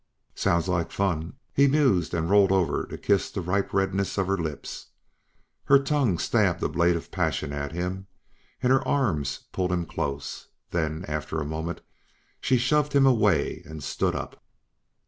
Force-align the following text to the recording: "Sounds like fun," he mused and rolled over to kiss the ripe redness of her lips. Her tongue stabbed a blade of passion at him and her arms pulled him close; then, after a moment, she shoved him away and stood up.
"Sounds 0.33 0.67
like 0.67 0.91
fun," 0.91 1.33
he 1.53 1.67
mused 1.67 2.15
and 2.15 2.27
rolled 2.31 2.51
over 2.51 2.87
to 2.87 2.97
kiss 2.97 3.29
the 3.29 3.39
ripe 3.39 3.71
redness 3.71 4.17
of 4.17 4.25
her 4.25 4.35
lips. 4.35 4.87
Her 5.65 5.77
tongue 5.77 6.17
stabbed 6.17 6.63
a 6.63 6.69
blade 6.69 6.95
of 6.95 7.11
passion 7.11 7.53
at 7.53 7.71
him 7.71 8.07
and 8.63 8.73
her 8.73 8.83
arms 8.87 9.41
pulled 9.51 9.71
him 9.71 9.85
close; 9.85 10.47
then, 10.71 11.05
after 11.07 11.39
a 11.39 11.45
moment, 11.45 11.81
she 12.39 12.57
shoved 12.57 12.93
him 12.93 13.05
away 13.05 13.61
and 13.63 13.83
stood 13.83 14.15
up. 14.15 14.41